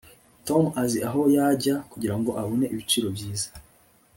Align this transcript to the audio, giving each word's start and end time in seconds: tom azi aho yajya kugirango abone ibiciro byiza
tom 0.47 0.63
azi 0.81 0.97
aho 1.07 1.19
yajya 1.35 1.75
kugirango 1.91 2.29
abone 2.41 2.65
ibiciro 2.73 3.07
byiza 3.15 3.47